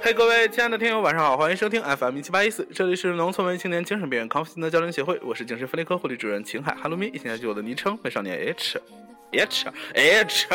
[0.00, 8.80] 嘿，各位亲爱的听友，晚上好，欢迎收听 FM 一七八一四，这里是农村文青年精神病院康复心得交流协会，我是精神分裂科护理主任秦海，哈喽咪，现在就我的昵称美少年 H
[9.32, 10.46] H H。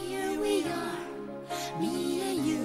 [0.00, 1.06] Here we are,
[1.78, 2.58] me and you,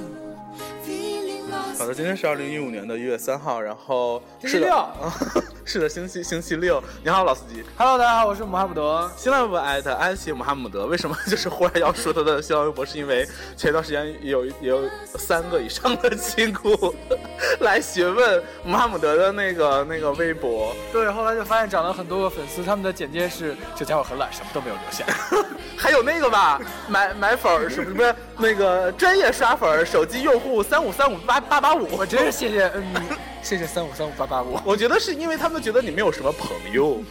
[0.86, 1.80] feeling lost.
[1.80, 6.84] 好的，今天是二零一五年的一月三号，然后星期六是的， 是的，星期星期六。
[7.02, 7.64] 你好，老司机。
[7.78, 9.10] Hello，大家好，我是穆哈姆德。
[9.16, 12.86] 新浪微博艾特安琪姆哈姆德，为什么就是忽然要说他的新浪微博？
[12.86, 13.25] 是因为
[13.56, 16.93] 前段时间有有三个以上的亲姑
[17.62, 25.06] 来询问穆哈姆德的那个那个微博，对，后来就发现涨了很多个粉丝，他们的简介是这家伙很懒，什么都没有留下。
[25.79, 26.60] 还有那个吧，
[26.90, 31.88] 买买粉儿是不是那个专业刷粉儿，手机用户三五三五八八八五？
[31.96, 32.94] 我真是谢谢，嗯，
[33.41, 34.59] 谢谢三五三五八八五。
[34.63, 37.02] 我觉得是因为他们觉得你没有什么朋友。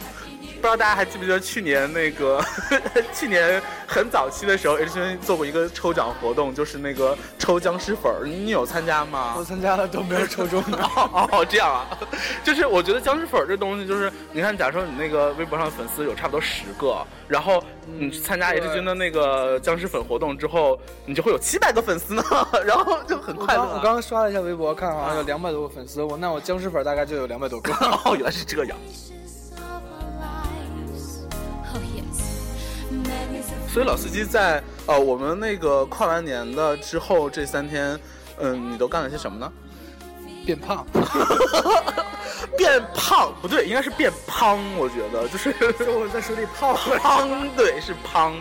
[0.61, 2.39] 不知道大家还记不记得去年那个
[3.11, 9.33] 去年很早期的时候，H 君做过一个抽奖活动，就是那个抽僵尸粉儿，你有参加吗？
[9.35, 10.77] 我参加了都没有抽中的。
[10.95, 11.87] 哦哦，这样啊，
[12.43, 17.63] 就是我觉得僵尸粉儿这东西，就是你看，假如说你那个微博上粉丝有差不多十个，然后
[17.97, 22.23] 你去参加 H 君的那个僵尸粉活动之后，你就会有七百个粉丝呢，
[22.63, 27.73] 然后就很快乐我刚刚刷了一下微博，看好像有两百多个粉丝，我那我僵尸粉大概就有两百多个。
[28.05, 28.77] 哦，原来是这样。
[33.73, 37.97] 所以老司机在呃我们那个跨完年的之后这三天，
[38.37, 39.49] 嗯，你都干了些什么呢？
[40.45, 40.85] 变胖，
[42.57, 46.79] 变胖不对，应该是变胖，我觉得就是就我在水里泡了。
[46.99, 48.33] 胖，对，是胖。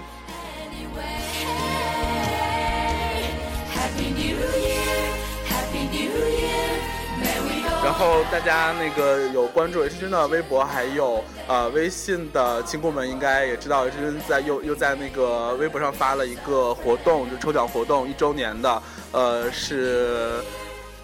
[7.82, 20.40] 然后大家那个有关注 H 君的微博，还有呃微信的亲故们，应该也知道 H 君在又又在那个微博上发了一个活动，就抽奖活动一周年的，呃是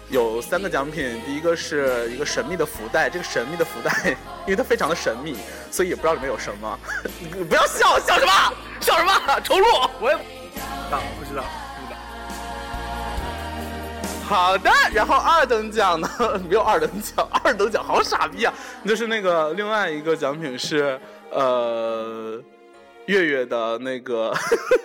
[0.09, 4.15] 有三个奖品，第一个是一个神秘的福袋，这个神秘的福袋，
[4.45, 5.35] 因为它非常的神秘，
[5.71, 6.79] 所以也不知道里面有什么。
[7.19, 8.31] 你不要笑， 笑什么？
[8.79, 9.11] 笑什么？
[9.43, 9.65] 重录。
[9.99, 11.43] 我也不知道，不知道，不知道。
[14.27, 16.09] 好的，然后二等奖呢？
[16.49, 18.53] 没有二等奖，二等奖好傻逼啊！
[18.85, 20.99] 就是那个另外一个奖品是
[21.31, 22.41] 呃
[23.05, 24.33] 月月的那个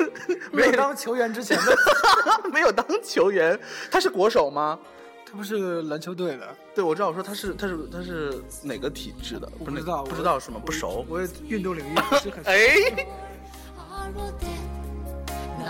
[0.53, 1.77] 没有当球员之前的，
[2.53, 3.59] 没有当球员，
[3.91, 4.79] 他是国手吗？
[5.27, 9.49] 他不是篮球队的，对，我知道，我说他是他是他是哪个体制的？
[9.65, 10.61] 不知道，不知道是吗？
[10.65, 11.05] 不熟。
[11.09, 12.49] 我也运动领域不是很熟。
[12.51, 13.07] 哎，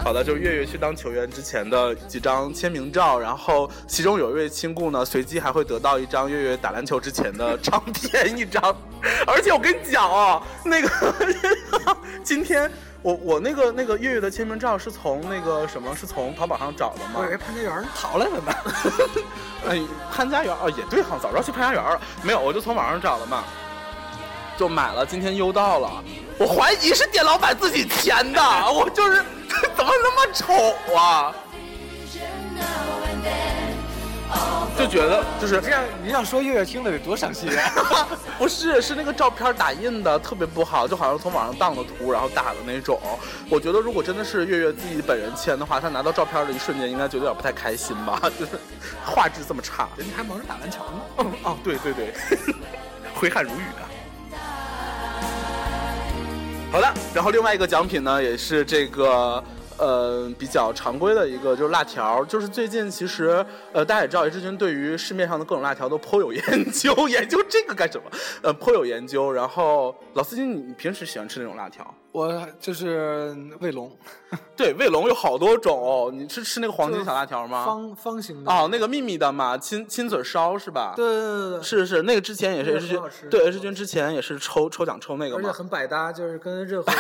[0.01, 8.63] 好的，就是月月去当球员之前的几张签名照，然后其中有一位亲故呢，随机还会得到一张月月打篮球之前的照片一张，
[9.27, 10.89] 而且我跟你讲哦，那个
[12.25, 12.71] 今天
[13.03, 17.29] 我我那个那个月月的签名照是从那个什么，是从淘宝上找的吗我以？
[17.29, 18.53] 为潘家园淘来了呢。
[19.69, 19.81] 哎，
[20.13, 22.01] 潘家园哦，也对哈，早知道去潘家园了。
[22.23, 23.45] 没有，我就从网上找的嘛，
[24.59, 26.03] 就买了，今天邮到了。
[26.39, 28.41] 我怀疑是店老板自己签的，
[28.73, 29.23] 我就是
[29.77, 31.35] 怎么那么丑啊
[34.79, 38.09] 就觉得就是这样，你想说月月听了得多伤心啊！
[38.39, 42.99] 不是是那个照片打印的特别不好，就好像从网上当的图然后打的那种。
[43.51, 48.53] 我觉得如果真的是月月自己本人签的话，他拿到照片的一瞬间应该觉得有点不太开心吧，就是
[49.05, 49.87] 画质这么差。
[49.99, 51.03] 人家还忙着打篮球呢。
[51.19, 52.15] 嗯哦，对对对，
[53.15, 53.85] 挥汗如雨啊。
[56.73, 59.45] 好的，然后另外一个奖品呢，也是这个
[59.77, 62.25] 呃比较常规的一个，就是辣条。
[62.25, 63.45] 就是最近其实
[63.75, 68.11] 呃大家也知道，叶志军对于市面上的各种辣条都颇有研究，研究这个干什么？
[68.41, 69.31] 呃，颇有研究。
[69.31, 71.95] 然后老司机，你你平时喜欢吃那种辣条？
[72.13, 73.91] 我就是卫龙，
[74.55, 77.65] 对，卫龙有好多种，你是吃那个黄金小辣条吗？
[77.65, 78.53] 方方形的。
[78.53, 80.93] 哦，那个秘密的嘛，亲亲嘴烧是吧？
[80.95, 85.53] 对对对对，是是，那个之前也是那个 H 君对 H 君之前也是抽抽奖抽那个而且嘛。
[85.55, 86.95] 很百搭，就是跟任何百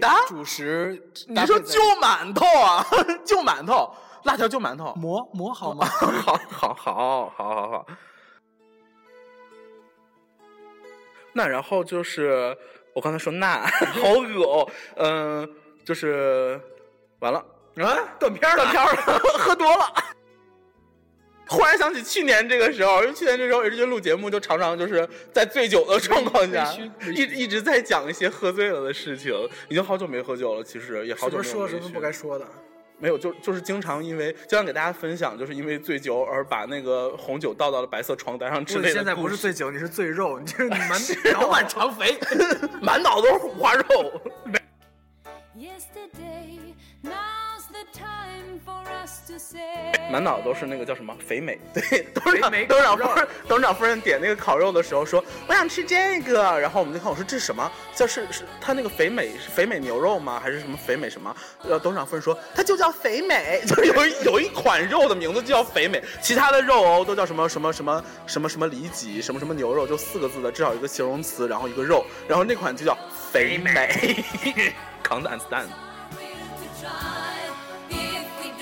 [0.00, 2.84] 搭主食你说就馒头啊，
[3.24, 3.94] 就馒头，
[4.24, 4.92] 辣条就馒头。
[4.96, 5.86] 馍馍好吗？
[5.86, 7.86] 好好好好好好好。
[11.34, 12.56] 那然后就是
[12.96, 13.60] 我刚才说那
[13.92, 15.54] 好恶哦，嗯、
[15.84, 16.58] 就是
[17.18, 17.38] 完了
[17.76, 19.84] 啊，断片儿断片儿了， 喝多了。
[21.46, 26.72] 忽然想起去年这个时候，因为去年这时候 H 君录节目就常常就是在醉酒的状况下
[27.14, 29.34] 一一直在讲一些喝醉了的事情。
[29.68, 32.46] 已经好久没喝酒了，其实也好久没有是不是说了什么不该说的？
[32.98, 38.94] 没有，就就是经常因为经常给大家分享，就是因为醉酒而把那个红酒倒到了白色床单上之类的。
[38.94, 41.00] 现在不是醉酒，你是醉肉，你这 你满
[41.32, 42.18] 脑满肠肥。
[42.80, 44.20] 满脑都是五花肉。
[50.10, 57.70] 满脑都是那个叫什么肥美，对，董事长肥美董事长夫人董事长夫人点那个烤肉的时候说我想吃这个，然后我们就看我说这是什么？
[57.94, 60.40] 叫是是他那个肥美是肥美牛肉吗？
[60.42, 61.34] 还是什么肥美什么？
[61.62, 72.96] 呃，董事长夫人说它就叫肥美， 就是有一有一款肉的名字就叫肥美，其他的肉哦都叫什么什么什么什么什么里脊什么什么牛肉，就四个字的，至少一个形容词，然后一个肉，然后那款就叫
[73.32, 74.24] 肥美。
[75.02, 75.66] 扛的 understand。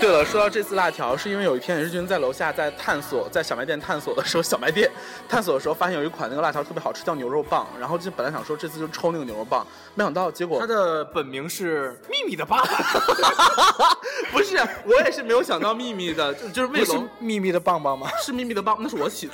[0.04, 4.90] 对了，说到这次辣条，是因为有一天日军在楼下在探索，在小卖店探索的时候，小卖店
[5.26, 7.66] 探索的时候发现有一款那个辣条特别好吃，叫牛肉棒。
[7.80, 13.00] 然后就本来想说这次就抽那个牛肉棒，没想到结果它的本名是秘密的爸爸，
[14.30, 18.06] 不是，我也是没有想到秘密的，就就是卫不是龙秘密的棒棒吗？
[18.22, 19.32] 是秘密的棒，那是我起的，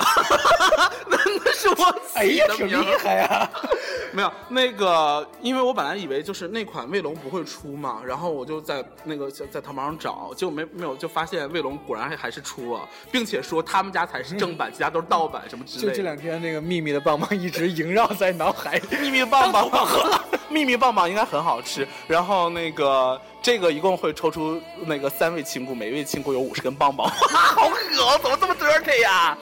[1.10, 3.50] 那那是我哎呀，挺起的名厉害呀！
[4.12, 15.90] 没有那个，因为我本来以为就是那款卫龙不会出嘛，然后我就在那个在在淘宝上找，结果没没有，就发现卫龙果然还还是出了，并且说他们家才是正版，其他都是盗版什么之类的。
[15.90, 18.96] 就这两天，那个秘密的棒棒一直萦绕在脑海里。
[19.00, 19.68] 秘密棒棒，
[20.50, 21.86] 秘密棒棒应该很好吃。
[22.06, 29.36] 然后那个这个一共会抽出那个三位亲姑，每一位亲姑有五十根棒棒， 好恶哦，怎么这么 dirty 呀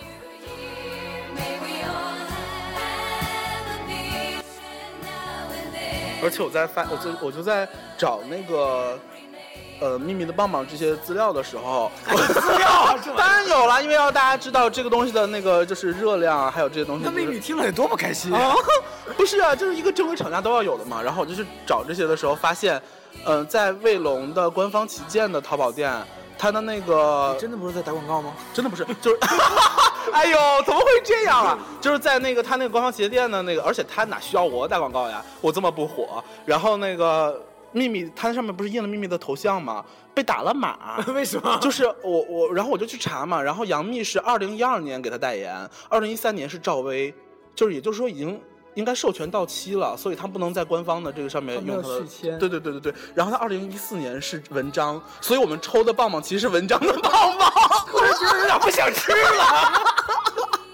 [6.22, 8.98] 而且我在发，我就我就在找那个。
[9.80, 17.14] 呃，秘密的棒棒这些资料的时候， 资料 当然有了，因为要大家知道这个东西的那个就是热量啊，还有这些东西、就是。
[17.16, 18.52] 那秘密听了得多不开心啊，
[19.16, 21.00] 不是啊，就是一个正规厂家都要有的嘛。
[21.00, 22.82] 然后我就去找这些的时候，发现，
[23.24, 25.92] 嗯、在卫龙的官方旗舰的淘宝店，
[26.36, 28.32] 它的那个真的不是在打广告吗？
[28.52, 29.18] 真的不是，就是，
[30.12, 31.58] 哎呦，怎么会这样啊？
[31.80, 35.24] 就是在那个他那个官方鞋店的那个，而且他哪需要我打广告呀？
[35.40, 37.40] 我这么不火，然后那个
[37.72, 39.84] 秘密，它上面不是印了秘密的头像吗？
[40.14, 41.58] 被打了码， 为什么？
[41.60, 45.54] 就是我我，然后我就去查嘛，然后杨幂是二零一二年给他代言，
[45.88, 47.14] 二零一三年是赵薇，
[47.54, 48.40] 就是也就是说已经。
[48.74, 52.94] 应该授权到期了，所以他不能在官方的这个上面用他的续签对对对对对。
[53.12, 57.52] 然后他二零一四年是文章，所以我们抽的棒棒其实是文章的棒棒。
[58.20, 59.82] 我就是有点不想吃了。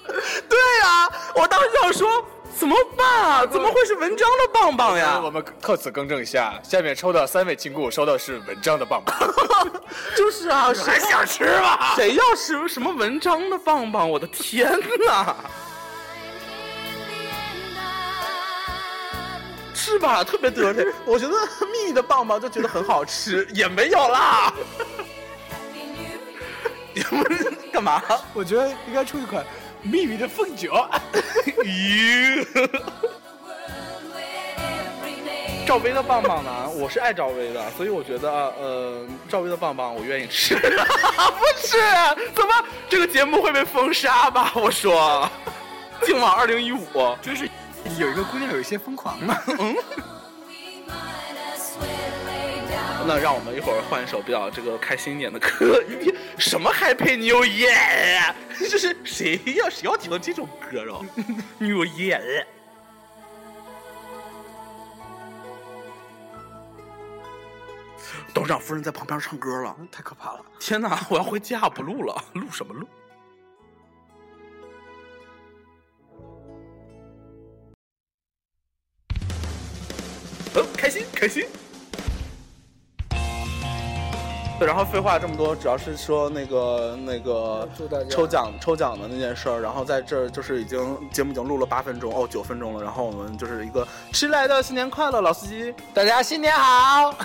[0.48, 2.24] 对呀、我当时想说
[2.58, 3.46] 怎么办啊？
[3.46, 5.20] 怎么会是文章的棒棒呀？
[5.22, 9.14] 我们特此更正一下，下面抽的三位亲故收到是文章的棒棒，
[10.16, 11.94] 就是啊，谁 还想吃吗？
[11.96, 14.08] 谁要吃什么文章的棒棒？
[14.08, 14.70] 我的天
[15.06, 15.34] 哪
[19.74, 20.22] 是吧？
[20.24, 20.86] 特别得力。
[21.04, 21.34] 我觉得
[21.70, 24.52] 蜜的棒棒就觉得很好吃，也没有啦。
[27.72, 28.02] 干嘛？
[28.32, 29.44] 我觉得应该出一款
[29.82, 30.72] 秘密的凤酒。
[35.66, 36.68] 赵薇的棒棒呢？
[36.76, 40.54] 我是爱赵薇的，所以我觉得，呃，赵薇的棒棒我愿意吃。
[40.56, 40.60] 不
[41.56, 41.78] 是，
[42.34, 44.52] 怎么这个节目会被封杀吧？
[44.54, 45.28] 我说，
[46.04, 47.16] 净网二零一五。
[47.22, 47.48] 真是
[47.98, 49.34] 有一个姑娘有一些疯狂嘛。
[49.46, 49.74] we
[53.06, 55.82] 那让我们一会儿换一首比较这个开心一点的歌。
[56.38, 58.34] 什么 Happy New Year？
[58.70, 61.04] 就是谁要谁要听这种歌啊
[61.58, 62.46] ？New Year。
[68.32, 70.40] 董事长夫人在旁边唱歌了，太可怕了！
[70.58, 71.06] 天哪！
[71.10, 72.88] 我要回家不录了，录什么录？
[80.54, 81.46] 哦，开心开心。
[84.64, 87.68] 对，然后废话这么多，主要是说那个那个
[88.08, 90.78] 抽奖抽奖的那件事儿，然后在这儿就是已经
[91.10, 95.74] 节目已经录了八分钟哦，九分钟了，然后我们就是一个迟来的新年快乐，老司机。
[95.92, 97.14] 大家新年好！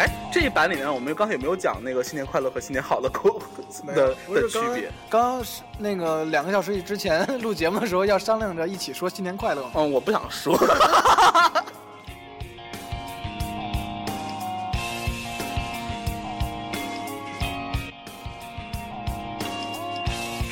[0.00, 3.40] 哎，这一版里面我们刚才有没有讲那个新年快乐和新年好的口
[3.94, 4.90] 的的区别？
[5.08, 9.70] 刚刚是那个两个小时之前 录节目的时候要商量着一起说新年快乐嘛。
[9.76, 10.58] 嗯，我不想说。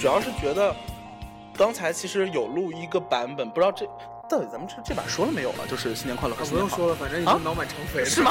[0.05, 0.77] 主要是觉得
[1.57, 3.87] 刚才其实有录一个版本，不知道这
[4.29, 5.67] 到底咱们这这版说了没有了？
[5.67, 6.77] 就是新年快乐和新年好。
[6.77, 8.07] 不用说了，反正已啊经脑满肠肥了。
[8.07, 8.31] 是吗？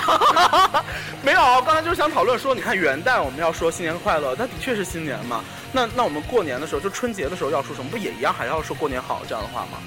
[1.25, 5.44] 没有，刚才就是想讨论说，你看元旦我们要说新年快乐，那的确是新年嘛。
[5.72, 7.89] 那那我们过年的时候，就春节的时候要说什么？
[7.89, 9.80] 不也一样，还要说过年好这样的话吗？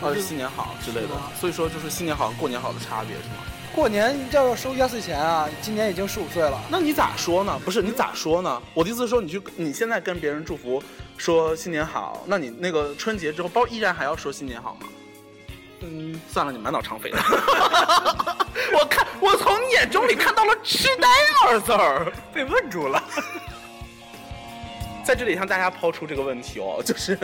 [0.00, 1.10] 或者是新年好之类的。
[1.38, 3.36] 所以说，就是新年好和过年好的差别是吗？
[3.74, 5.48] 过年要收压岁钱啊！
[5.62, 7.58] 今年已经十五岁了，那你咋说呢？
[7.64, 8.62] 不是你咋说呢？
[8.74, 10.82] 我的意思是说，你去你现在跟别人祝福
[11.16, 14.88] 说新年好，那你那个春节之后，包依然还要说新年好吗？
[15.80, 17.18] 嗯，算了，你满脑肠肥的。
[18.74, 21.08] 我看，我从你眼中里看到了痴呆
[21.46, 22.12] 二字儿。
[22.34, 23.02] 被问住了。
[25.02, 27.16] 在这里向大家抛出这个问题哦，就是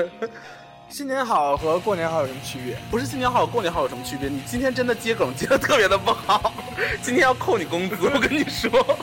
[0.89, 2.77] 新年好和过年好有什么区别？
[2.91, 4.29] 不是新年好，过年好有什么区别？
[4.29, 6.53] 你今天真的接梗接的特别的不好，
[7.03, 8.71] 今天要扣你工资，我跟你说。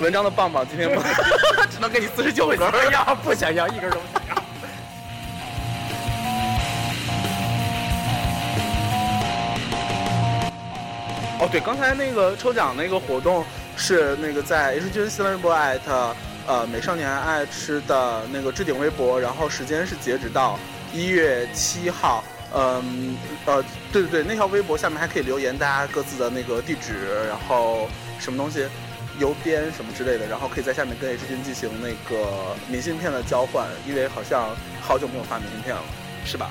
[0.00, 1.00] 文章的棒棒今天不
[1.70, 2.70] 只能给你四十九根儿。
[2.82, 4.36] 想要不想要一根都不想要。
[11.38, 13.44] 哦，对，刚才那个抽奖那个活动
[13.76, 16.14] 是那个在 H 君新浪微博艾特
[16.46, 20.58] 呃美少年爱吃的那个置顶微博，然后时间是截止到
[20.92, 22.22] 一月七号。
[22.54, 23.62] 嗯呃，
[23.92, 27.88] 对对对，那条微博下面还可以留言大家各自的那个地址，然后
[28.20, 28.66] 什么东西，
[29.18, 35.82] 邮编什么之类的，然后可以在下面跟 H 君进行那个明信片的交换，因为好像好久没有发明信片了，
[36.24, 36.50] 是吧？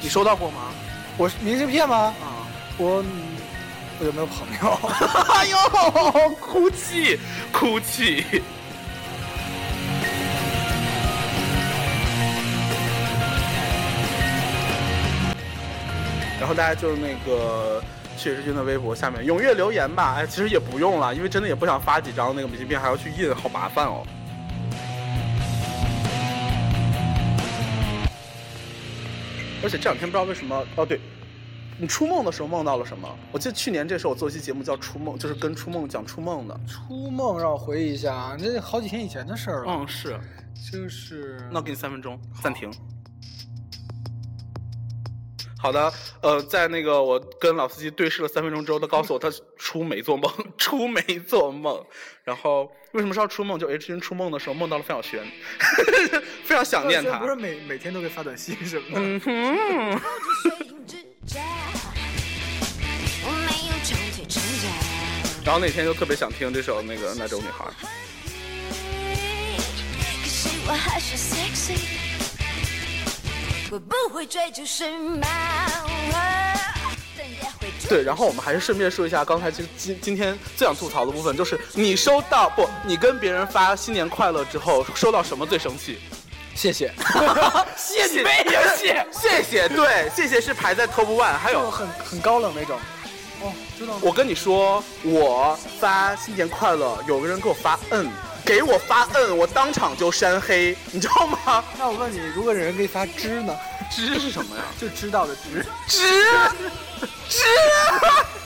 [0.00, 0.70] 你收到过吗？
[1.18, 2.14] 我是明信片吗？
[2.22, 2.46] 啊。
[2.78, 3.04] 我
[3.98, 4.78] 我有没有朋友？
[5.34, 7.18] 哎呦，哭泣，
[7.52, 8.24] 哭泣。
[16.46, 17.82] 然后大家就那个
[18.16, 20.14] 去日军的微博下面踊跃留言吧。
[20.14, 24.06] 哎，其实也不用了，因为真的也不想发几张那个明信片，还要去印，好麻烦哦。
[29.60, 31.00] 而且这两天不知道为什么，哦对，
[31.80, 33.12] 你初梦的时候梦到了什么？
[33.32, 36.56] 我记得去年这时候我做一期节目叫《初梦》，就是跟初梦讲初梦的。
[36.64, 39.72] 初梦让我回忆一下，那好几天以前的事儿了。
[39.80, 40.16] 嗯，是。
[40.70, 42.70] 就是那我给你三分钟，暂停。
[45.66, 45.92] 好的，
[46.22, 51.84] 呃，在那个我跟老司机对视了三分钟之后，他告诉我他出没做梦， 出没做梦。
[52.22, 53.58] 然后为什么说要出梦？
[53.58, 55.20] 就 H 君出梦的时候梦到了范晓萱，
[56.46, 57.26] 非常想念他不。
[57.26, 60.00] 是每每天都给发短信什么的。
[65.44, 67.64] 然后那天就特别想听这首那个那种女孩。
[70.22, 72.05] 可是我还是 sexy，
[73.76, 75.20] 我不会追求时髦，
[77.14, 82.66] 但也会对，然后我们还是顺便说一下，刚才其实今今天最想吐槽的部分，就是你收到不？
[82.86, 85.98] 你跟别人发新年快乐之后，收到什么最生气？
[86.54, 86.90] 谢谢，
[87.76, 88.24] 谢谢，
[88.78, 92.78] 谢 谢谢，对，谢谢是排在 top one，还有很很高冷那种。
[93.42, 94.00] 哦，知道了。
[94.00, 98.10] 我跟你说，我发新年快乐，有个人给我发嗯，
[98.46, 101.64] 给我发嗯，我当场就删黑，你知道吗？
[101.76, 103.52] 那我问你，如果有人给你发知呢？
[103.90, 104.62] 知是什么呀？
[104.80, 105.66] 就知道的知。
[105.88, 106.22] 知
[107.28, 107.44] 知，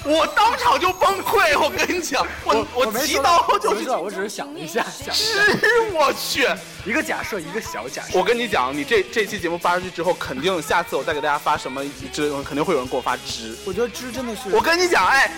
[0.05, 6.49] 我当场就崩溃，我跟你讲，我我没说刀就我知道，我只是想了一下，想了一下知，我去。
[6.87, 8.19] 一个假设，一个小假设。
[8.19, 13.55] 我跟你讲，你这这期节目发出去之后，肯定下次我再给大家发什么知，肯定会有人给我发知。
[13.67, 15.31] 我觉得知真的是，我跟你讲，哎，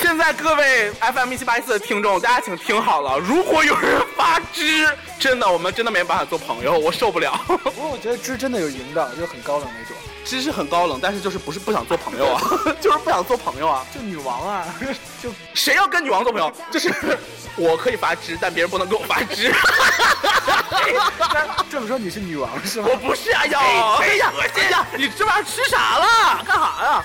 [0.00, 7.38] 现在各位 FM 一七八一四的听众，大家请听好了，如果有人发知，真的，我们真的没办法做朋友，我受不了。
[7.46, 9.94] 不过我觉得知真的有赢的，就很高冷那种。
[10.26, 12.42] 知是很高冷，但是就是不是不想做朋友啊，
[12.82, 13.86] 就是不想做朋友啊。
[13.94, 14.66] 就女王啊，
[15.22, 16.52] 就谁要跟女王做朋友？
[16.70, 16.92] 就是
[17.56, 19.54] 我可以发知，但别人不能给我发知。
[21.70, 22.88] 这么说你是女王是吗？
[22.92, 23.60] 我不是啊，呀，
[24.00, 26.42] 哎呀，哎呀，你这玩意儿吃啥了？
[26.44, 27.04] 干啥呀？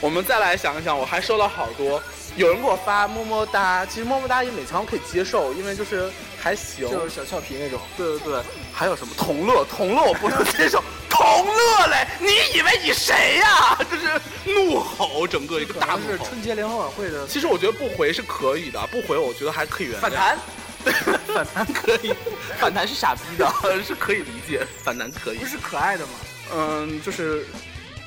[0.00, 2.02] 我们再来想一想，我还收到好多，
[2.36, 6.90] 有人给我发么么哒，其实么么哒也勉强可以接受，因为就是还行。
[6.90, 7.80] 就是小俏皮那种。
[7.96, 8.42] 对对对，
[8.72, 9.64] 还有什么同乐？
[9.64, 10.82] 同乐我不能接受，
[11.16, 12.06] 同乐嘞！
[12.20, 14.20] 你以为你谁呀、 就是
[14.52, 16.12] 怒吼，整个一个可大怒吼。
[16.12, 20.00] 是春节联欢晚会的其实我觉得不回是可以的，不回我觉得还可以原谅。
[20.00, 20.38] 反弹，
[21.34, 22.12] 反弹可以，
[22.58, 23.50] 反弹是傻逼的，
[23.86, 25.46] 是可以理解，反弹可以不。
[25.46, 26.12] 是可爱的吗？
[26.52, 27.46] 嗯，就是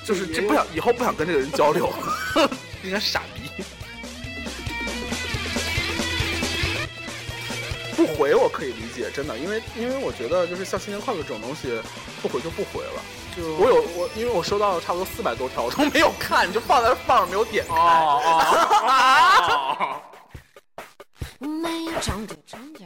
[0.06, 1.92] 就是这不想以后不想跟这个人交流，
[2.84, 3.37] 应该是傻逼。
[7.98, 11.82] 不回我可以理解，真的，因为因为我觉得就是像新年快乐这种东西，
[12.22, 13.02] 不回就不回了。
[13.36, 17.74] 就我有我，因为我收到了差不多四百多条，我都没有看，就放在那放着没有点开。
[17.74, 18.22] 哦
[19.80, 20.02] 哦，
[21.40, 22.86] 我没有长腿成家，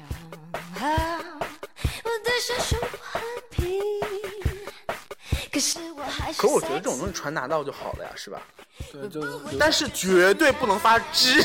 [0.80, 3.82] 我的小手很皮，
[5.52, 6.42] 可是我还是。
[6.42, 8.42] 可我觉得这种东西传达到就好了呀，是吧？
[8.92, 9.22] 对，就
[9.60, 11.42] 但是绝对不能发知，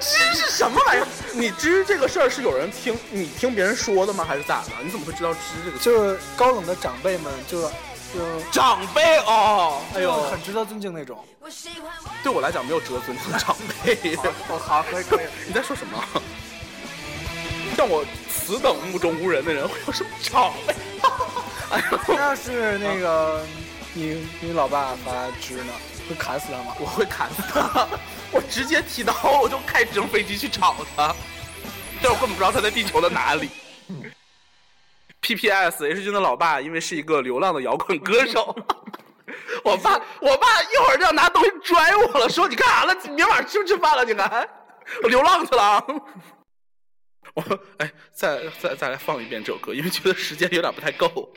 [0.00, 1.06] 知是什么玩意儿？
[1.32, 4.24] 你知这个事儿是有人听你听别人说的吗？
[4.26, 4.70] 还是咋的？
[4.82, 5.78] 你怎么会知道知这个？
[5.78, 7.70] 就是高冷的长辈们就就
[8.52, 11.24] 长辈哦，哎就呦，很值得尊敬那种。
[12.22, 14.16] 对我来讲没有值得尊敬的长辈。
[14.48, 15.26] 哦，好，可以可以。
[15.46, 16.02] 你在说什么？
[17.76, 20.74] 像我此等目中无人的人会有什么长辈？
[21.70, 23.44] 哎呦，那要是那个
[23.92, 25.72] 你你老爸发知呢，
[26.08, 26.74] 会砍死他吗？
[26.78, 27.88] 我会砍死他，
[28.30, 31.14] 我直接提刀，我就开直升飞机去找他，
[32.02, 33.50] 但我根本不知道他在地球的哪里。
[35.20, 35.86] P.P.S.
[35.86, 38.54] H 君的老爸因为是一个流浪的摇滚歌手，
[39.64, 42.94] 我爸我爸一会儿就要拿东西拽我了，说你干啥了？
[43.16, 44.04] 明晚上吃不吃饭了？
[44.04, 44.46] 你还
[45.02, 45.84] 我流浪去了啊。
[47.32, 47.42] 我
[47.78, 51.32] 哎，再再再来放一遍这首歌，因为觉得时间有点不太够。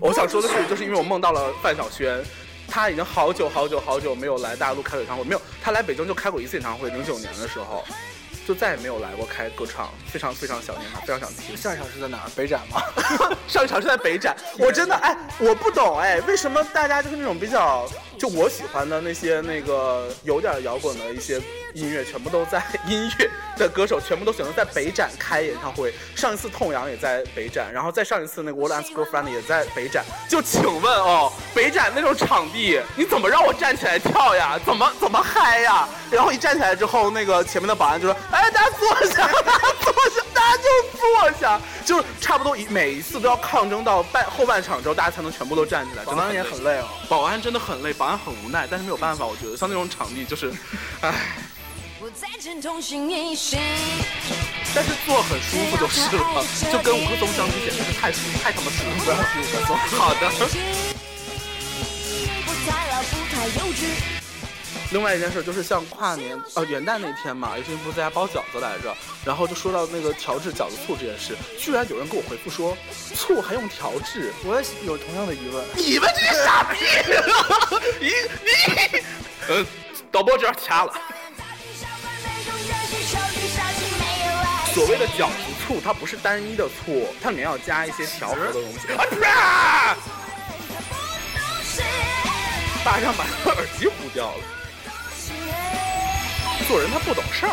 [0.00, 2.22] 我想说的是，就是因为我梦到了范晓萱，
[2.68, 7.84] 她已经好久好久好久没有来大陆开演唱会，没有，她来北京就开过一次演唱会，零九年的时候，
[8.46, 11.56] 就再也没有来过开歌唱，非常非常想念她，非常想听。
[11.56, 12.30] 上一场是在哪儿？
[12.36, 12.82] 北展吗？
[13.48, 21.40] 上一场是在北展，我真的哎，我不懂哎，为什么大家就是那种比较，就我喜欢的那些那个有点摇滚的一些
[21.74, 25.92] 音乐，全部都在音乐的歌手全部都选择在北展开演唱会。
[26.14, 30.04] 上一次痛痒也在北展，然后再上一次那个 World Dance Girlfriend 也在北展。
[30.28, 34.58] 就请问哦，北展那种场地，你怎么让我站起来跳呀？
[34.64, 35.88] 怎么怎么嗨呀？
[36.10, 40.23] 然后一站起来之后，那个前面的保安就说：“哎，大家坐下，大家坐下，
[40.56, 46.04] 就坐下。”就是差不多一每一次都要抗争到半后半场之后，大家才能全部都站起来。
[46.04, 46.88] 保安也很累哦。
[47.08, 50.52] 保安真的很累，保安很无奈，但是没有办法，我觉得像那种场地就是，
[51.00, 51.14] 唉。
[54.74, 59.16] 但是坐很舒服就是了，就跟五棵松相比简直是太舒服太他妈舒服了。
[59.38, 60.30] 五棵松，好的。
[64.94, 72.78] 另外一件事就是像跨年呃元旦那天嘛君不是在家包饺子来着，然后就说到那个调制饺子醋这件事，居然有人给我回复说
[73.12, 75.64] 醋还用调制，我也有同样的疑问。
[75.74, 76.78] 你们这些傻逼！
[77.98, 79.02] 你你，
[79.48, 79.66] 呃，
[80.12, 80.92] 导播这样掐了。
[84.72, 85.34] 所谓的饺子
[85.66, 88.92] 醋，它不是单一的醋，它里面要加一些调和的东西。
[88.92, 89.96] 啊啪！
[92.84, 94.44] 大象 把他耳机糊掉了。
[96.68, 97.50] 做人他不懂事儿。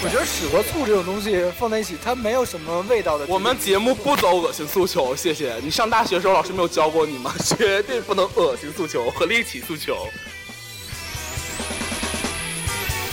[0.00, 3.26] 我觉得屎和醋这种东西放在一起，它没有什么味道的。
[3.26, 5.68] 我们节目不走恶心诉求，谢谢你。
[5.68, 7.34] 上大学的时候老师没有教过你吗？
[7.44, 10.06] 绝对不能恶心诉求和猎奇诉求。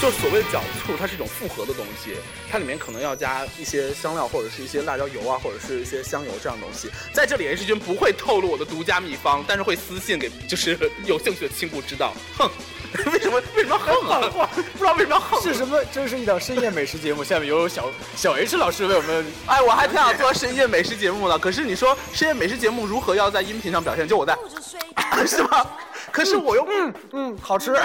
[0.06, 2.15] 就所谓饺子醋，它是一种复合的东西，
[2.52, 6.91] 它里面可能要加一些香料或者是一些辣椒油啊，或者是一些香油这样的东西。
[7.12, 12.13] 在这里，H 君不会透露我的独家秘方，但是会私信给就是有兴趣的亲故知道。
[12.38, 12.48] 哼，
[13.12, 14.22] 为什么为什么横啊？
[14.74, 15.41] 不知道为什么要横。
[15.41, 15.84] 是什么？
[15.91, 19.26] 这是一档深夜美食节目，下面有小小 H 老师为我们。
[19.48, 24.08] 哎，我还挺想做深夜美食节目的，可是你说深夜美食节目如何要在音频上表现？
[24.08, 24.38] 就我在，
[25.26, 25.65] 是吧？
[26.15, 27.75] 可是我又嗯嗯，好吃。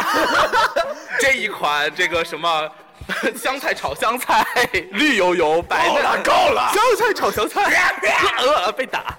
[1.19, 2.71] 这一款这个什么
[3.37, 4.47] 香菜炒香菜，
[4.93, 7.93] 绿油油白够了嫩，够了香菜炒香菜，
[8.39, 9.19] 呃被打。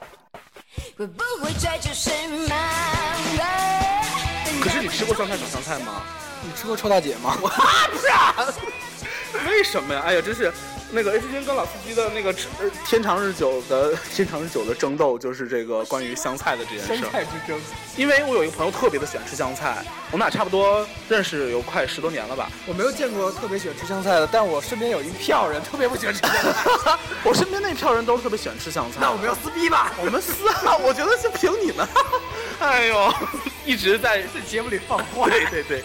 [4.63, 6.03] 可是你吃过香菜炒香菜吗？
[6.43, 7.37] 你吃过臭大姐吗？
[7.41, 7.47] 不
[7.99, 8.35] 是啊，
[9.47, 10.01] 为什么呀？
[10.05, 10.51] 哎呀，真是
[10.91, 17.11] 那个 H 君跟老司机的那个呃天长日久的天长日久的争斗，就是这个关于香菜的这件事香。
[17.11, 17.59] 菜之争。
[17.97, 22.49] 因为我有一个朋友特别的喜欢吃香菜，我们俩差不多认识有快十多年了吧。
[22.65, 26.97] 我没有见过特别喜欢吃香菜的，但我身边有一票人特别不喜欢吃香菜。
[27.23, 28.97] 我身边那票人都特别喜欢吃香菜。
[28.99, 29.91] 那我们要撕逼吧？
[29.97, 30.75] 我们撕啊！
[30.77, 31.87] 我觉得是凭你们。
[32.59, 33.13] 哎呦，
[33.65, 35.29] 一直在在节目里放话。
[35.29, 35.83] 对对对。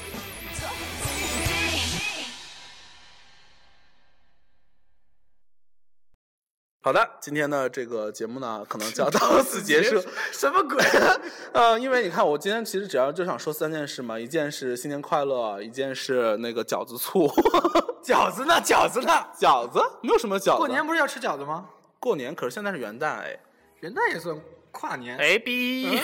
[6.87, 10.01] 好的，今天的这个节目呢，可能就要到此结束。
[10.31, 10.81] 什么鬼？
[11.53, 17.27] 呃，因为你看，我今天其实主要就想说三件事嘛，一件是新年快乐，一件是那个饺子醋。
[18.05, 18.55] 饺子呢？
[18.65, 19.13] 饺子呢？
[19.37, 20.59] 饺子没有什么饺子。
[20.59, 21.67] 过年不是要吃饺子吗？
[21.99, 23.37] 过年，可是现在是元旦哎。
[23.81, 25.19] 元旦也算跨年。
[25.19, 25.99] 哎逼！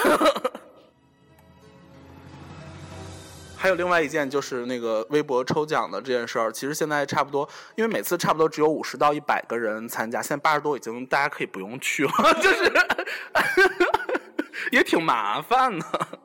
[3.63, 12.11] 还有另外一件就是那个微博抽奖的这件事儿，其实现在差不多，因为每次差不多只有五十到一百个人参加，现在八十多已经大家可以不用去了，
[12.43, 12.73] 就是
[14.73, 15.87] 也挺麻烦的。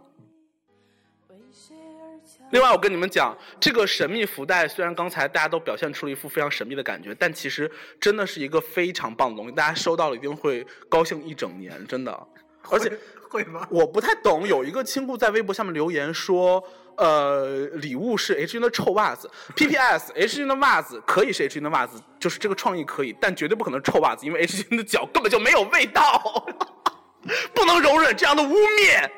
[2.50, 7.70] 另外，我跟你们讲，这个神秘福袋虽然刚才大家都表现出了一副非常神秘的感觉，但其实
[8.02, 12.28] 真的是一个非常棒的东西，大家收到了一定会高兴一整年，真的。
[12.72, 12.92] 而且
[13.30, 13.68] 会吗？
[13.70, 16.64] 我不太懂，有一个亲故在微博下面留言说，
[16.98, 19.30] 呃，礼物是 H 君的臭袜子。
[19.56, 20.12] P.P.S.
[20.16, 26.46] H 君的袜子可以是 H 君的袜子，就是这个创意可以，但绝对不可能臭袜子，因为 H 君的脚根本就没有味道，
[27.54, 29.10] 不能容忍这样的污蔑。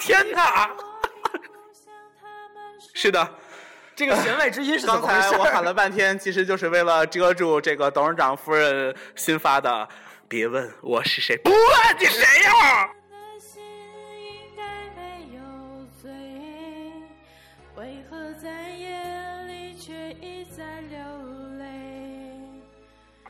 [0.00, 0.70] 天哪！
[2.92, 3.28] 是的，
[3.94, 5.00] 这个弦外之音是 刚？
[5.00, 9.88] 才我喊了半天，其实就是为了遮住这个董事长夫人新发的
[10.28, 11.60] “别问我是谁”，不问
[11.98, 12.88] 你谁呀？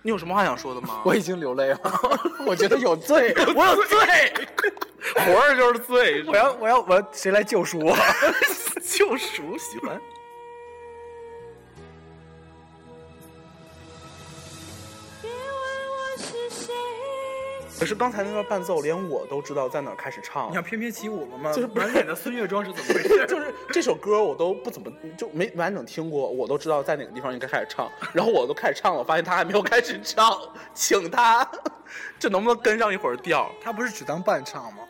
[0.06, 1.00] 你有什么话想说的吗？
[1.06, 1.80] 我已经流泪了，
[2.46, 4.32] 我觉得有罪， 我有罪，
[5.14, 7.96] 活着就是罪，我要我要我要谁来救赎我？
[8.82, 9.98] 救赎喜欢。
[17.78, 20.54] 可是刚才那段伴奏，连我都知道在哪儿开始唱你。
[20.54, 21.52] 要翩翩起舞了吗？
[21.52, 23.26] 就是满脸的孙悦妆是怎么回事？
[23.26, 30.38] 就是这首歌我都不怎么就没完整听过，我都知道在哪个地方应该开始唱， 然后我都开始唱了，我发现他还没有开始唱，
[30.72, 31.48] 请他，
[32.18, 33.50] 这能不能跟上一会儿调？
[33.60, 34.84] 他不是只当伴唱吗？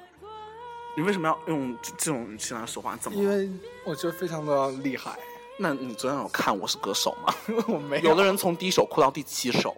[0.96, 2.96] 你为什么要用这这种语气来说话？
[3.00, 3.18] 怎么？
[3.20, 3.50] 因为
[3.84, 5.12] 我觉得非常的厉害。
[5.56, 7.64] 那你昨天有看《我是歌手》吗？
[7.68, 9.76] 我没有有的人从第一首哭到第七首，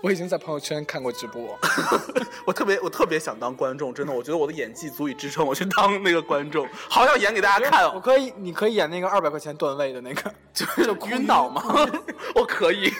[0.00, 1.58] 我已经在朋友圈看过直播。
[2.46, 7.92] 我特别我特别想当观众，真的，我觉得我的演技足以支撑我去当那个观众，好想演给大家看哦。
[7.94, 11.62] 我可以，你可以演那个二百块钱段位的那个， 就是晕倒吗？
[12.36, 12.92] 我可以。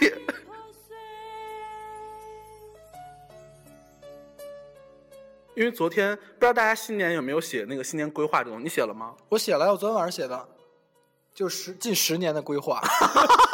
[5.54, 9.14] 因为昨天不知道大家新年有没有写那个新年规划这种，你写了吗？
[9.28, 10.48] 我写了，我昨天晚上写的，
[11.38, 12.82] 就十近十年的规划，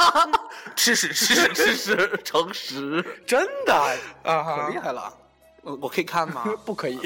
[0.74, 3.74] 吃屎吃屎吃屎诚实 真的
[4.22, 5.12] 啊可厉害了。
[5.60, 6.44] 我我可以看吗？
[6.64, 6.98] 不可以，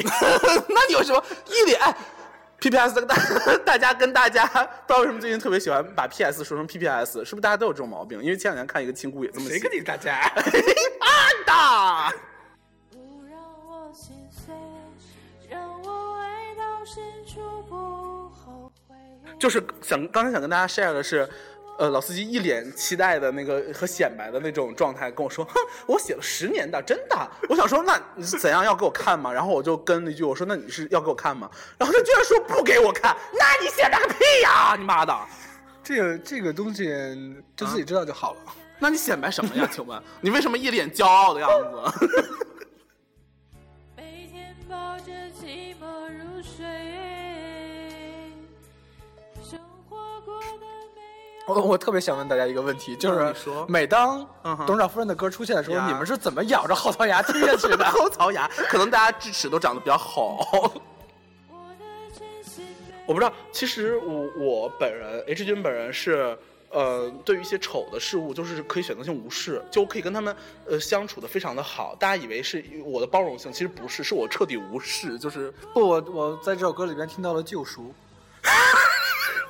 [0.69, 1.81] 那你有什么一脸？
[1.81, 1.93] 哎
[2.61, 3.17] PPS 跟大
[3.67, 8.23] 大家跟大家不知道为什么最近特别喜欢把 PS 说成 PPS，是不是大家都有这种毛病？
[8.23, 9.73] 因为前两天看一个亲姑也这么谁跟。
[9.73, 10.13] 你大家？
[10.15, 10.45] 安
[11.45, 12.17] 的？
[12.93, 14.55] 不让我心碎，
[15.51, 17.88] 让我爱到深处不。
[19.39, 21.29] 就是想刚才想跟大家 share 的是，
[21.79, 25.55] 呃，老司机一脸期待的那个和显摆的那种状态跟我说，哼，
[25.87, 27.31] 我写了十年的，真的。
[27.49, 29.33] 我想说，那你是怎样要给我看吗？
[29.33, 31.49] 然后我就跟了一句，我说那你是要给我看吗？
[31.79, 35.17] 然后他居然说不给我看，那你显摆个屁呀，你妈的！
[35.85, 36.85] 这个这个东西
[37.57, 38.41] 就自己知道就好了。
[38.81, 39.69] 那你显摆什么呀？
[39.73, 42.09] 请问你为什么一脸骄傲的样子？
[43.97, 46.65] 每天抱着寂寞入睡，
[51.49, 53.35] 我我特别想问大家一个问题，就是
[53.67, 54.25] 每当
[54.67, 57.85] 董事长夫人的歌出现的时候，呀你们是怎么咬着后槽牙听下去的？
[57.91, 60.73] 后槽牙，可能大家智齿都长得比较好。
[63.07, 66.37] 我不知道，其实我我本人 H 君本人是，
[66.69, 71.97] 呃，对于一些丑的事物，就是可以选择性无视，就我可以跟他们呃相处的非常的好。
[71.99, 77.95] 大家以为是我的包容性，其实不是，是我彻底无视，就是不，我我在这首歌里边听到了救赎。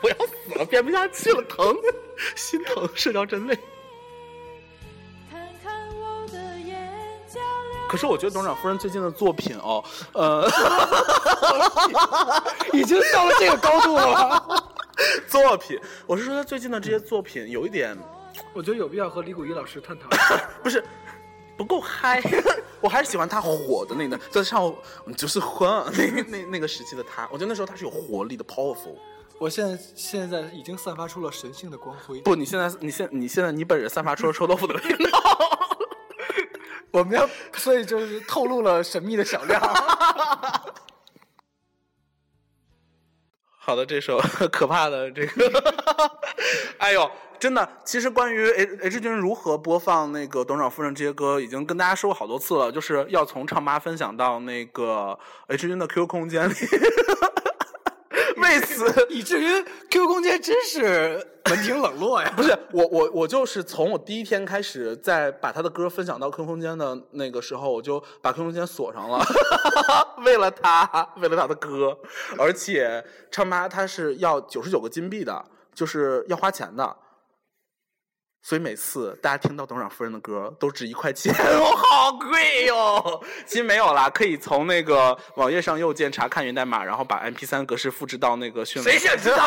[0.03, 1.75] 我要死了，编不下去了，疼，
[2.37, 3.59] 心疼，社交真累。
[5.31, 6.89] 看看我的眼。
[7.89, 9.83] 可是我觉得董事长夫人最近的作品哦，
[10.13, 10.49] 呃，
[12.73, 14.63] 已经到了这个高度了吗？
[15.29, 17.97] 作品，我是说他最近的这些作品有一点
[18.53, 20.09] 我觉得有必要和李谷一老师探讨。
[20.63, 20.85] 不是
[21.57, 22.23] 不够嗨，
[22.81, 24.73] 我还是喜欢他火的那个，在唱
[25.07, 28.97] 嗯就是混那那那个时期的他，我觉得那时候他是有活力的，powerful。
[29.41, 32.21] 我现在现在已经散发出了神性的光辉。
[32.23, 35.21] 不，你现在你现你现在你本人散发出了臭豆腐的味道。
[36.91, 39.61] 我们要，所以就是透露了神秘的小亮。
[43.59, 44.19] 好的，这首
[44.51, 45.53] 可怕的这个，
[46.79, 56.55] 哎呦，真的，其实关于 H H 君如何播放那个董事长夫人这些歌，已经跟大家说过好多次了，就是要从唱吧分享到那个 H 君的 QQ 空间里。
[58.41, 62.33] 为此，以至于 QQ 空间真是门庭冷落呀！
[62.37, 69.25] 不是我我我就是从我第一天开始，在把他的歌分享到 QQ 空间的那个时候，我就把 QQ 空间锁上了，
[70.25, 71.97] 为了他，为了他的歌，
[72.39, 76.97] 而且唱吧他是要九十九个金币的，就是要花钱的。
[78.41, 88.93] 所以每次大家听到董事长夫人的歌都值一块钱， 哦，好贵哟、其实没有啦，可以从那个网页上右键查看源代码，然后把 MP 三格式复制到那个迅雷。
[88.93, 89.39] 谁想知道？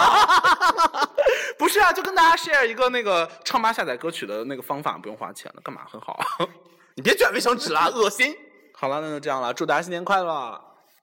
[1.58, 5.82] 不是啊，就跟大家 share 一个那个唱吧下载歌曲的那个方法，不用花钱的，干嘛？
[5.92, 6.26] 很好啊。
[6.96, 8.36] 你别卷卫生纸啦，恶心。
[8.74, 10.62] 好了，那就这样了，祝大家新年快乐！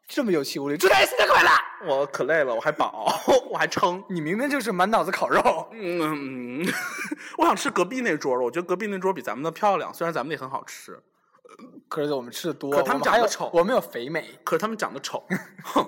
[0.09, 1.51] 这么有气无力，祝大家新年快乐！
[1.87, 3.13] 我可累了，我还饱，
[3.53, 4.03] 我还撑。
[4.09, 5.69] 你明明就是满脑子烤肉。
[5.73, 6.67] 嗯，
[7.37, 10.99] 我想吃隔壁那桌的，我觉得隔壁那桌比咱们的漂亮，虽然咱们的也很好吃，
[11.89, 14.31] 可是我们吃的多，可他们长得丑我们有肥美。
[14.43, 15.23] 可是他们长得丑。
[15.63, 15.87] 哼，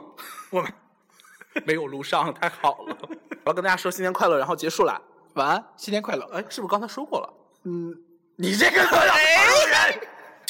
[0.51, 0.71] 我们
[1.65, 2.97] 没有录上，太好了。
[3.45, 5.01] 我要跟大家说新年快乐，然后结束了。
[5.35, 6.29] 晚安，新年快乐。
[6.35, 7.33] 哎，是不是刚才说过了？
[7.65, 7.97] 嗯，
[8.37, 8.83] 你这个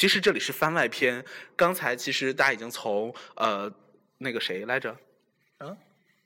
[0.01, 1.23] 其实这里是番外篇，
[1.55, 3.71] 刚才其实大家已经从呃
[4.17, 4.97] 那个谁来着，
[5.59, 5.77] 嗯，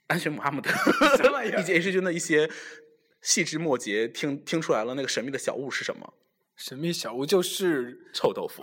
[0.06, 0.70] 安全姆哈姆德
[1.58, 2.48] 以及 H 君的一些
[3.20, 6.14] 细枝末节听听出来了，那个神秘的小物是什么？
[6.56, 8.62] 神秘小屋就是臭豆腐，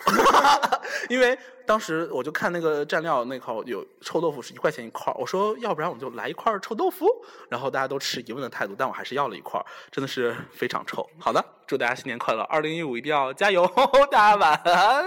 [1.09, 7.05] 因为当时我就看那个蘸料那块有臭豆腐是一块钱一块儿，我说要不然我们就来一块臭豆腐，
[7.49, 11.05] 然后大家都持疑问的态度，但我还是要了一块儿，真的是非常臭。
[11.19, 13.69] 好的，祝大家新年快乐，二零一五一定要加油，
[14.09, 15.05] 大家晚安。